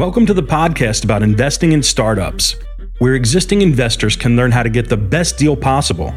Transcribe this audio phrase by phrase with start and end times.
[0.00, 2.56] Welcome to the podcast about investing in startups,
[3.00, 6.08] where existing investors can learn how to get the best deal possible.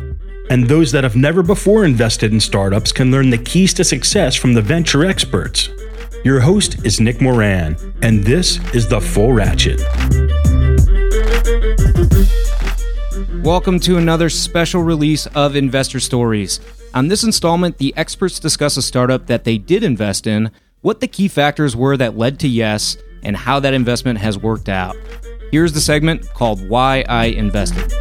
[0.50, 4.38] And those that have never before invested in startups can learn the keys to success
[4.38, 5.68] from the venture experts.
[6.24, 9.82] Your host is Nick Moran, and this is The Full Ratchet.
[13.44, 16.62] Welcome to another special release of Investor Stories.
[16.94, 21.08] On this installment, the experts discuss a startup that they did invest in, what the
[21.10, 24.96] key factors were that led to yes, and how that investment has worked out.
[25.52, 27.92] Here's the segment called Why I Invested.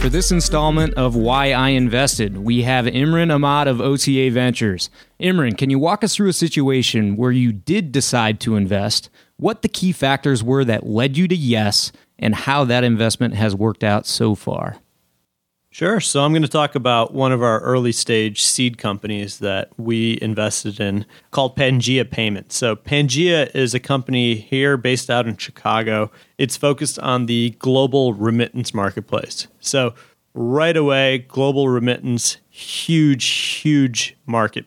[0.00, 4.88] For this installment of Why I Invested, we have Imran Ahmad of OCA Ventures.
[5.20, 9.62] Imran, can you walk us through a situation where you did decide to invest, what
[9.62, 13.82] the key factors were that led you to yes, and how that investment has worked
[13.82, 14.76] out so far?
[15.76, 16.00] Sure.
[16.00, 20.18] So I'm going to talk about one of our early stage seed companies that we
[20.22, 22.56] invested in called Pangea Payments.
[22.56, 26.10] So Pangea is a company here based out in Chicago.
[26.38, 29.48] It's focused on the global remittance marketplace.
[29.60, 29.92] So
[30.32, 34.64] right away, global remittance, huge, huge market.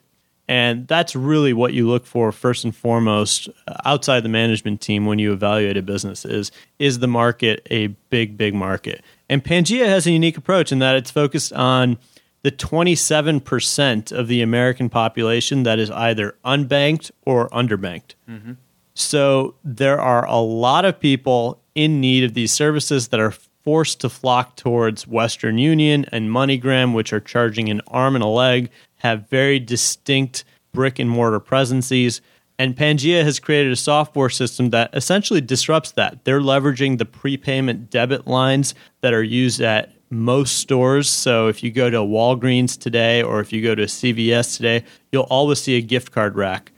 [0.47, 5.07] And that's really what you look for first and foremost uh, outside the management team
[5.07, 9.85] when you evaluate a business is is the market a big big market and Pangea
[9.85, 11.97] has a unique approach in that it's focused on
[12.41, 18.13] the 27% of the American population that is either unbanked or underbanked.
[18.29, 18.53] Mm-hmm.
[18.93, 24.01] So there are a lot of people in need of these services that are forced
[24.01, 28.69] to flock towards Western Union and MoneyGram, which are charging an arm and a leg,
[28.97, 30.43] have very distinct
[30.73, 32.21] brick and mortar presences.
[32.59, 36.25] And Pangea has created a software system that essentially disrupts that.
[36.25, 41.09] They're leveraging the prepayment debit lines that are used at most stores.
[41.09, 45.23] So if you go to Walgreens today or if you go to CVS today, you'll
[45.23, 46.73] always see a gift card rack.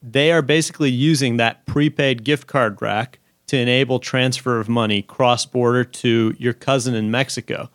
[0.00, 3.18] They are basically using that prepaid gift card rack
[3.48, 7.68] to enable transfer of money cross border to your cousin in Mexico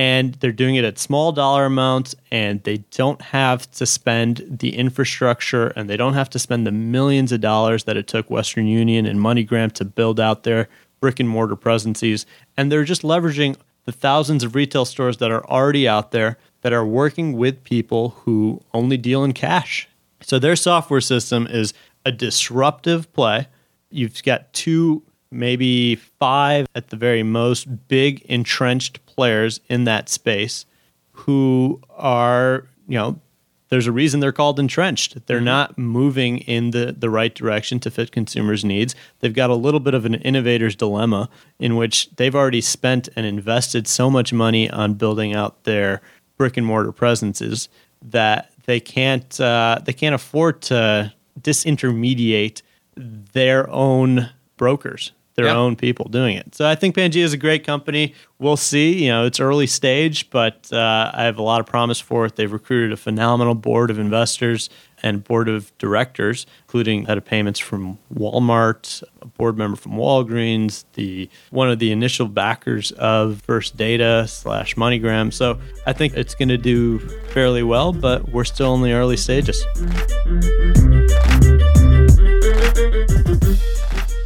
[0.00, 4.74] and they're doing it at small dollar amounts and they don't have to spend the
[4.74, 8.66] infrastructure and they don't have to spend the millions of dollars that it took Western
[8.66, 12.24] Union and MoneyGram to build out their brick and mortar presences
[12.56, 16.72] and they're just leveraging the thousands of retail stores that are already out there that
[16.72, 19.86] are working with people who only deal in cash.
[20.22, 21.74] So their software system is
[22.06, 23.48] a disruptive play.
[23.90, 30.64] You've got two maybe five at the very most big entrenched players in that space
[31.12, 33.20] who are, you know,
[33.68, 35.26] there's a reason they're called entrenched.
[35.26, 35.44] They're mm-hmm.
[35.44, 38.94] not moving in the, the right direction to fit consumers' needs.
[39.18, 41.28] They've got a little bit of an innovator's dilemma
[41.58, 46.00] in which they've already spent and invested so much money on building out their
[46.38, 47.68] brick and mortar presences
[48.00, 52.62] that they can't uh, they can't afford to disintermediate
[52.96, 55.56] their own brokers their yep.
[55.56, 56.54] own people doing it.
[56.54, 58.14] So I think Pangea is a great company.
[58.38, 59.04] We'll see.
[59.04, 62.36] You know, it's early stage, but uh, I have a lot of promise for it.
[62.36, 64.70] They've recruited a phenomenal board of investors
[65.02, 70.84] and board of directors, including head of payments from Walmart, a board member from Walgreens,
[70.94, 75.32] the one of the initial backers of First Data slash MoneyGram.
[75.32, 76.98] So I think it's going to do
[77.32, 79.64] fairly well, but we're still in the early stages.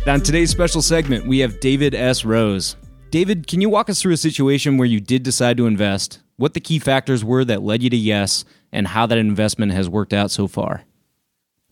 [0.07, 2.27] On today's special segment, we have David S.
[2.27, 2.77] Rose.
[3.11, 6.53] David, can you walk us through a situation where you did decide to invest, what
[6.53, 10.13] the key factors were that led you to yes, and how that investment has worked
[10.13, 10.83] out so far?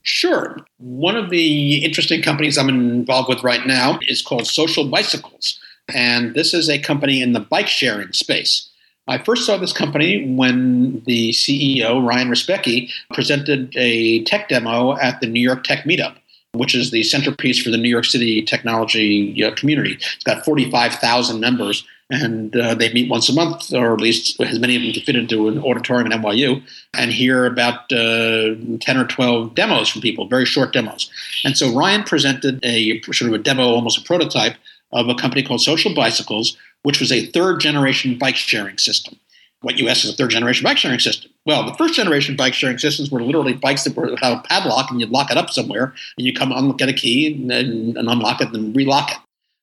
[0.00, 0.56] Sure.
[0.78, 5.60] One of the interesting companies I'm involved with right now is called Social Bicycles.
[5.92, 8.70] And this is a company in the bike sharing space.
[9.08, 15.20] I first saw this company when the CEO, Ryan Rzepecki, presented a tech demo at
[15.20, 16.16] the New York Tech Meetup
[16.54, 19.94] which is the centerpiece for the New York City technology uh, community.
[19.94, 24.58] It's got 45,000 members, and uh, they meet once a month, or at least as
[24.58, 26.62] many of them can fit into an auditorium at NYU,
[26.92, 31.10] and hear about uh, 10 or 12 demos from people, very short demos.
[31.42, 34.56] And so Ryan presented a sort of a demo, almost a prototype,
[34.92, 39.18] of a company called Social Bicycles, which was a third generation bike sharing system.
[39.62, 41.30] What you is a third generation bike sharing system.
[41.46, 44.90] Well, the first generation bike sharing systems were literally bikes that were have a padlock
[44.90, 47.96] and you'd lock it up somewhere and you come on, get a key and, and,
[47.96, 49.18] and unlock it and relock it.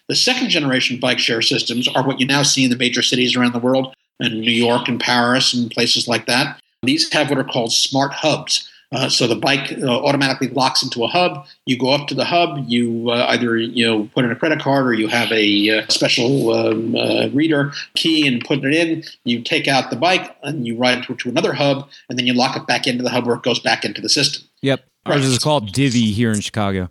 [0.08, 3.36] The second generation bike share systems are what you now see in the major cities
[3.36, 6.60] around the world, in New York and Paris and places like that.
[6.82, 8.70] These have what are called smart hubs.
[8.92, 11.46] Uh, so the bike uh, automatically locks into a hub.
[11.68, 12.58] You go up to the hub.
[12.68, 15.88] You uh, either you know put in a credit card or you have a uh,
[15.90, 19.04] special um, uh, reader key and put it in.
[19.26, 22.34] You take out the bike and you ride to, to, another hub, and then you
[22.34, 24.44] lock it back into the hub where it goes back into the system.
[24.62, 26.90] Yep, ours is called Divvy here in Chicago.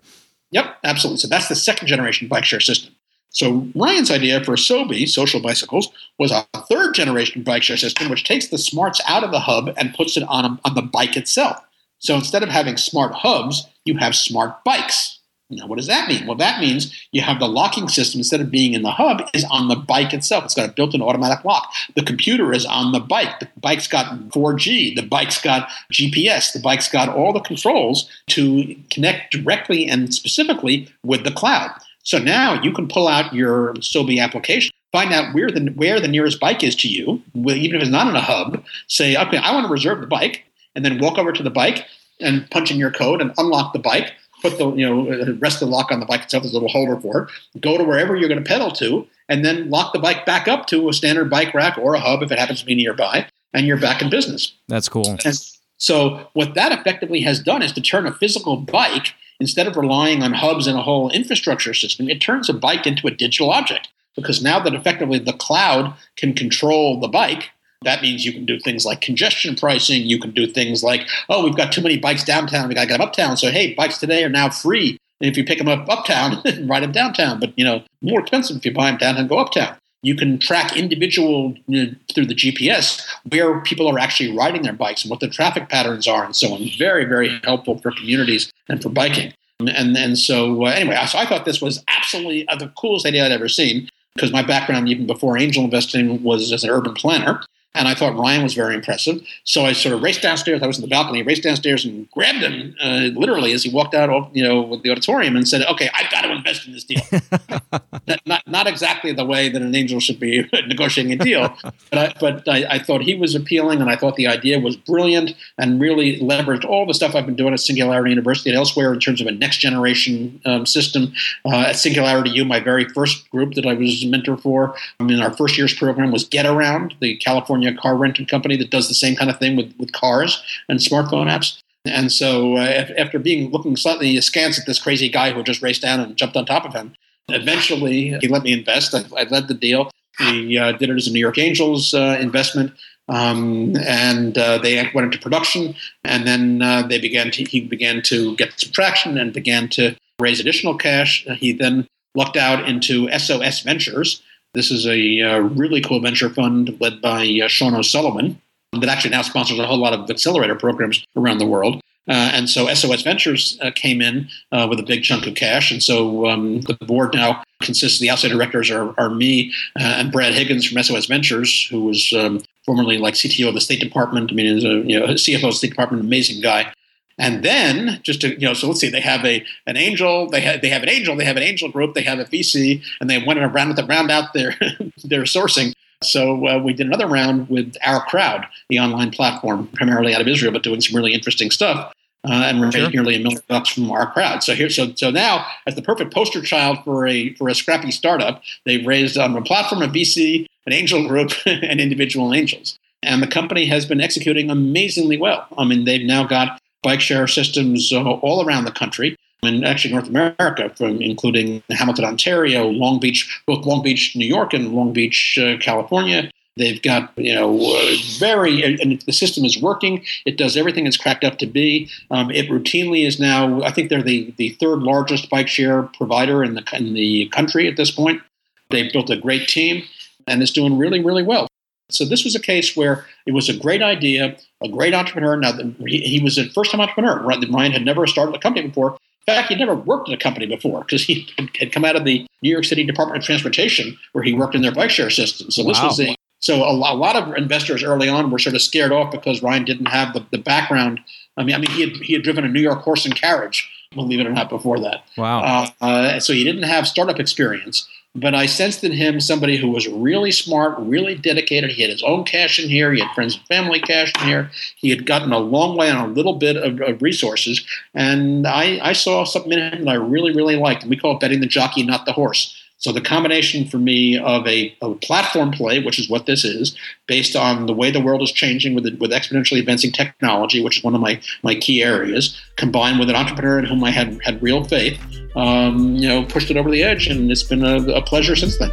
[0.53, 1.19] Yep, absolutely.
[1.19, 2.95] So that's the second generation bike share system.
[3.31, 8.25] So Ryan's idea for Sobi, social bicycles, was a third generation bike share system, which
[8.25, 11.17] takes the smarts out of the hub and puts it on, a, on the bike
[11.17, 11.63] itself.
[11.99, 15.19] So instead of having smart hubs, you have smart bikes.
[15.51, 16.27] Now, what does that mean?
[16.27, 19.45] Well, that means you have the locking system instead of being in the hub is
[19.51, 20.45] on the bike itself.
[20.45, 21.73] It's got a built-in automatic lock.
[21.97, 23.41] The computer is on the bike.
[23.41, 24.95] The bike's got 4G.
[24.95, 26.53] The bike's got GPS.
[26.53, 31.71] The bike's got all the controls to connect directly and specifically with the cloud.
[32.03, 36.09] So now you can pull out your Sobi application, find out where the where the
[36.09, 38.63] nearest bike is to you, even if it's not in a hub.
[38.87, 40.45] Say, okay, I want to reserve the bike
[40.79, 41.87] and then walk over to the bike
[42.21, 45.67] and punch in your code and unlock the bike, put the you know rest the
[45.67, 46.45] lock on the bike itself.
[46.45, 47.61] There's a little holder for it.
[47.61, 50.67] Go to wherever you're going to pedal to, and then lock the bike back up
[50.69, 53.67] to a standard bike rack or a hub if it happens to be nearby, and
[53.67, 54.53] you're back in business.
[54.69, 55.19] That's cool.
[55.25, 55.35] And
[55.79, 60.23] so what that effectively has done is to turn a physical bike instead of relying
[60.23, 63.89] on hubs and a whole infrastructure system, it turns a bike into a digital object
[64.15, 67.51] because now that effectively the cloud can control the bike
[67.83, 70.03] that means you can do things like congestion pricing.
[70.03, 72.69] You can do things like, oh, we've got too many bikes downtown.
[72.69, 73.37] We got to get them uptown.
[73.37, 74.99] So, hey, bikes today are now free.
[75.21, 77.41] And if you pick them up uptown, ride them downtown.
[77.41, 79.77] But, you know, more expensive if you buy them downtown, go uptown.
[80.03, 84.73] You can track individual you know, through the GPS where people are actually riding their
[84.73, 86.69] bikes and what the traffic patterns are and so on.
[86.79, 89.33] Very, very helpful for communities and for biking.
[89.61, 93.33] And and so uh, anyway, so I thought this was absolutely the coolest idea I'd
[93.33, 97.41] ever seen because my background, even before angel investing, was as an urban planner.
[97.79, 99.23] And I thought Ryan was very impressive.
[99.45, 100.63] So I sort of raced downstairs.
[100.63, 103.95] I was in the balcony, raced downstairs and grabbed him uh, literally as he walked
[103.95, 106.83] out, you know, with the auditorium and said, "Okay, I've got to invest in this
[106.83, 107.01] deal."
[108.27, 111.57] not, not, exactly the way that an angel should be negotiating a deal,
[111.91, 114.77] but I, but I, I, thought he was appealing, and I thought the idea was
[114.77, 118.93] brilliant, and really leveraged all the stuff I've been doing at Singularity University and elsewhere
[118.93, 121.13] in terms of a next generation um, system.
[121.45, 125.05] Uh, at Singularity U, my very first group that I was a mentor for, I
[125.05, 128.89] mean, our first year's program was Getaround, the California California car rental company that does
[128.89, 131.63] the same kind of thing with, with cars and smartphone apps.
[131.85, 135.83] And so, uh, after being looking slightly askance at this crazy guy who just raced
[135.83, 136.95] down and jumped on top of him,
[137.29, 138.95] eventually he let me invest.
[138.95, 139.91] I, I led the deal.
[140.19, 142.73] He uh, did it as a New York Angels uh, investment.
[143.09, 145.75] Um, and uh, they went into production,
[146.05, 149.97] and then uh, they began to, he began to get some traction and began to
[150.21, 151.25] raise additional cash.
[151.39, 154.23] He then lucked out into SOS Ventures,
[154.55, 158.41] this is a uh, really cool venture fund led by uh, Sean O'Sullivan
[158.73, 161.81] that actually now sponsors a whole lot of accelerator programs around the world.
[162.09, 165.71] Uh, and so SOS Ventures uh, came in uh, with a big chunk of cash.
[165.71, 170.11] And so um, the board now consists the outside directors are, are me uh, and
[170.11, 174.33] Brad Higgins from SOS Ventures, who was um, formerly like CTO of the State Department.
[174.33, 176.73] I mean, is a you know, CFO of the State Department, amazing guy.
[177.19, 180.41] And then just to, you know, so let's see, they have a an angel, they
[180.41, 183.11] have they have an angel, they have an angel group, they have a VC, and
[183.11, 184.55] they went around to round out their
[185.05, 185.73] their sourcing.
[186.03, 190.53] So uh, we did another round with OurCrowd, the online platform, primarily out of Israel,
[190.53, 191.93] but doing some really interesting stuff.
[192.25, 192.91] Uh, and we're sure.
[192.91, 194.43] nearly a million bucks from OurCrowd.
[194.43, 197.91] So here, so so now, as the perfect poster child for a for a scrappy
[197.91, 202.79] startup, they've raised on a platform, a VC, an angel group, and individual angels.
[203.03, 205.47] And the company has been executing amazingly well.
[205.57, 209.93] I mean, they've now got bike share systems uh, all around the country and actually
[209.95, 214.93] North America, from including Hamilton, Ontario, Long Beach, both Long Beach, New York, and Long
[214.93, 216.31] Beach, uh, California.
[216.57, 220.05] They've got you know uh, very and the system is working.
[220.27, 221.89] It does everything it's cracked up to be.
[222.11, 223.63] Um, it routinely is now.
[223.63, 227.69] I think they're the the third largest bike share provider in the in the country
[227.69, 228.23] at this point.
[228.71, 229.85] They've built a great team
[230.27, 231.48] and it's doing really really well.
[231.91, 235.37] So this was a case where it was a great idea, a great entrepreneur.
[235.37, 235.53] Now
[235.87, 237.21] he, was a first-time entrepreneur.
[237.23, 238.99] Ryan had never started a company before.
[239.27, 241.29] In fact, he'd never worked in a company before because he
[241.59, 244.63] had come out of the New York City Department of Transportation, where he worked in
[244.63, 245.51] their bike share system.
[245.51, 248.63] So this was a so a, a, lot of investors early on were sort of
[248.63, 251.01] scared off because Ryan didn't have the, the background.
[251.37, 253.69] I mean, I mean, he had he had driven a New York horse and carriage,
[253.93, 255.05] believe it or not, before that.
[255.17, 255.41] Wow.
[255.41, 257.89] Uh, uh, so he didn't have startup experience.
[258.15, 261.71] But I sensed in him somebody who was really smart, really dedicated.
[261.71, 262.93] He had his own cash in here.
[262.93, 264.51] He had friends and family cash in here.
[264.77, 267.65] He had gotten a long way on a little bit of, of resources.
[267.95, 270.83] And I, I saw something in him that I really, really liked.
[270.83, 272.58] And we call it betting the jockey, not the horse.
[272.81, 276.77] So the combination for me of a, a, platform play, which is what this is,
[277.09, 280.85] based on the way the world is changing with with exponentially advancing technology, which is
[280.85, 284.41] one of my my key areas, combined with an entrepreneur in whom I had had
[284.41, 284.97] real faith,
[285.35, 288.57] um, you know, pushed it over the edge, and it's been a, a pleasure since
[288.59, 288.71] then.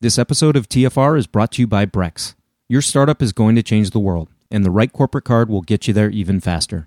[0.00, 2.34] This episode of TFR is brought to you by Brex.
[2.68, 5.88] Your startup is going to change the world, and the right corporate card will get
[5.88, 6.86] you there even faster.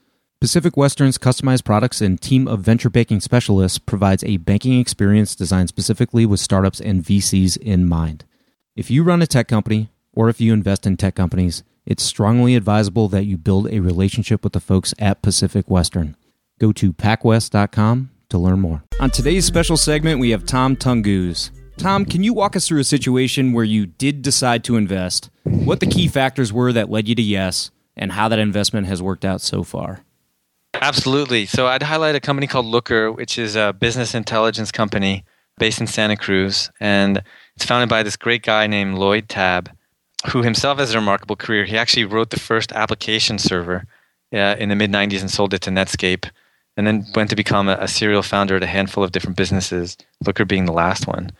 [0.41, 5.69] Pacific Western's customized products and team of venture banking specialists provides a banking experience designed
[5.69, 8.25] specifically with startups and VCs in mind.
[8.75, 12.55] If you run a tech company or if you invest in tech companies, it's strongly
[12.55, 16.17] advisable that you build a relationship with the folks at Pacific Western.
[16.59, 18.83] Go to pacwest.com to learn more.
[18.99, 21.51] On today's special segment, we have Tom Tunguz.
[21.77, 25.81] Tom, can you walk us through a situation where you did decide to invest, what
[25.81, 29.23] the key factors were that led you to yes, and how that investment has worked
[29.23, 30.03] out so far?
[30.73, 31.45] Absolutely.
[31.45, 35.25] So I'd highlight a company called Looker, which is a business intelligence company
[35.57, 36.71] based in Santa Cruz.
[36.79, 37.21] And
[37.55, 39.69] it's founded by this great guy named Lloyd Tabb,
[40.31, 41.65] who himself has a remarkable career.
[41.65, 43.85] He actually wrote the first application server
[44.33, 46.29] uh, in the mid 90s and sold it to Netscape,
[46.77, 49.97] and then went to become a, a serial founder at a handful of different businesses,
[50.25, 51.31] Looker being the last one.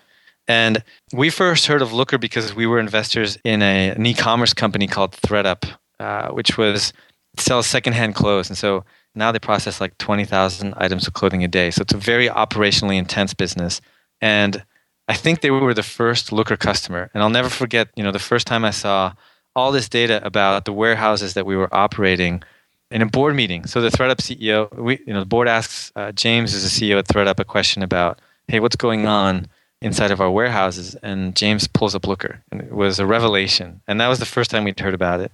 [0.48, 0.84] And
[1.14, 4.88] we first heard of Looker because we were investors in a, an e commerce company
[4.88, 6.92] called ThredUp, uh, which was
[7.38, 8.50] sells secondhand clothes.
[8.50, 8.84] And so
[9.16, 11.72] now they process like 20,000 items of clothing a day.
[11.72, 13.82] So it's a very operationally intense business.
[14.22, 14.64] And
[15.08, 17.10] I think they were the first Looker customer.
[17.14, 19.14] And I'll never forget, you know, the first time I saw
[19.56, 22.44] all this data about the warehouses that we were operating
[22.90, 23.66] in a board meeting.
[23.66, 26.98] So the ThredUp CEO, we, you know, the board asks uh, James, as the CEO
[26.98, 29.48] at ThredUp, a question about, hey, what's going on
[29.82, 30.96] inside of our warehouses?
[30.96, 32.42] And James pulls up Looker.
[32.52, 33.82] And it was a revelation.
[33.88, 35.32] And that was the first time we'd heard about it.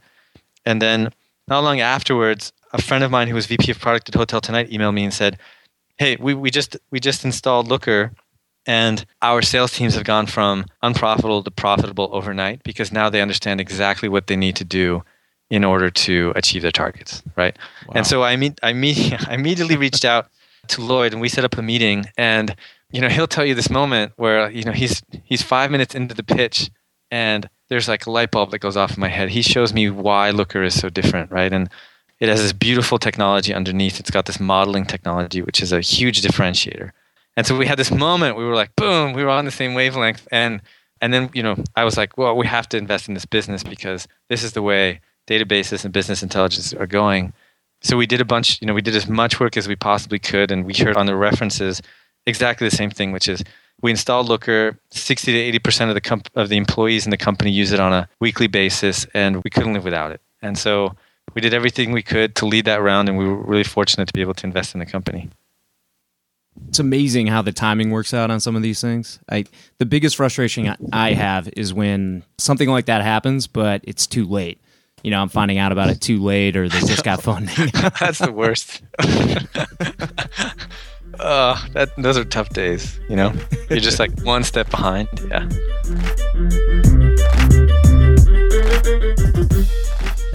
[0.65, 1.11] And then
[1.47, 4.69] not long afterwards, a friend of mine who was VP of product at Hotel Tonight
[4.69, 5.37] emailed me and said,
[5.97, 8.11] "Hey, we, we just we just installed Looker,
[8.65, 13.61] and our sales teams have gone from unprofitable to profitable overnight because now they understand
[13.61, 15.03] exactly what they need to do
[15.49, 17.57] in order to achieve their targets, right?"
[17.87, 17.93] Wow.
[17.95, 20.27] And so I meet I meet I immediately reached out
[20.69, 22.53] to Lloyd and we set up a meeting and
[22.91, 26.13] you know he'll tell you this moment where you know he's he's 5 minutes into
[26.13, 26.69] the pitch
[27.09, 29.29] and there's like a light bulb that goes off in my head.
[29.29, 31.51] He shows me why Looker is so different, right?
[31.51, 31.69] And
[32.19, 33.99] it has this beautiful technology underneath.
[33.99, 36.91] It's got this modeling technology, which is a huge differentiator.
[37.35, 38.37] And so we had this moment.
[38.37, 40.27] We were like, boom, we were on the same wavelength.
[40.31, 40.61] And
[40.99, 43.63] and then you know, I was like, well, we have to invest in this business
[43.63, 47.33] because this is the way databases and business intelligence are going.
[47.81, 48.59] So we did a bunch.
[48.61, 51.05] You know, we did as much work as we possibly could, and we heard on
[51.05, 51.81] the references
[52.25, 53.43] exactly the same thing, which is
[53.81, 54.79] we installed Looker.
[54.89, 57.79] Sixty to eighty percent of the comp- of the employees in the company use it
[57.79, 60.21] on a weekly basis, and we couldn't live without it.
[60.41, 60.95] And so
[61.35, 64.13] we did everything we could to lead that round, and we were really fortunate to
[64.13, 65.29] be able to invest in the company.
[66.69, 69.19] It's amazing how the timing works out on some of these things.
[69.29, 69.45] I
[69.77, 74.59] the biggest frustration I have is when something like that happens, but it's too late.
[75.03, 77.69] You know, I'm finding out about it too late, or they just got funding.
[77.99, 78.81] That's the worst.
[81.19, 82.99] uh, that those are tough days.
[83.07, 83.33] You know,
[83.69, 85.07] you're just like one step behind.
[85.29, 85.47] Yeah.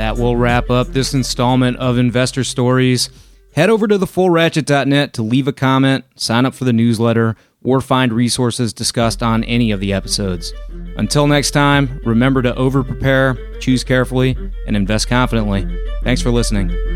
[0.03, 3.09] That will wrap up this installment of Investor Stories.
[3.55, 8.13] Head over to thefullratchet.net to leave a comment, sign up for the newsletter, or find
[8.13, 10.53] resources discussed on any of the episodes.
[10.97, 15.69] Until next time, remember to over prepare, choose carefully, and invest confidently.
[16.03, 16.92] Thanks for listening.